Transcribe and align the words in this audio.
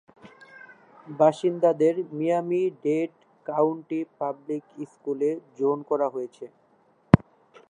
বাসিন্দাদের 1.07 1.95
Miami Dade 2.11 3.11
County 3.45 3.99
Public 4.17 4.63
স্কুলে 4.91 5.29
জোন 5.57 5.77
করা 5.89 6.07
হয়েছে। 6.15 6.45